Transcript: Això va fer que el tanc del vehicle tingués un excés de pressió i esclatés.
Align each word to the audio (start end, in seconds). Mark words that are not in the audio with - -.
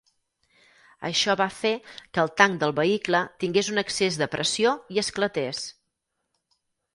Això 1.09 1.33
va 1.41 1.45
fer 1.57 1.73
que 1.89 2.23
el 2.23 2.31
tanc 2.41 2.57
del 2.63 2.73
vehicle 2.79 3.21
tingués 3.45 3.69
un 3.75 3.83
excés 3.83 4.19
de 4.23 4.29
pressió 4.37 4.73
i 4.97 5.03
esclatés. 5.05 5.63